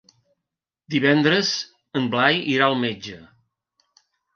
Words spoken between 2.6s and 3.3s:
al metge.